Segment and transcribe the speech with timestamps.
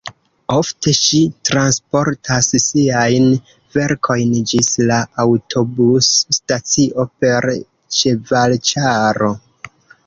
[0.53, 1.19] Ofte ŝi
[1.49, 3.27] transportas siajn
[3.77, 7.51] verkojn ĝis la aŭtobus-stacio per
[8.01, 9.33] ĉevalĉaro.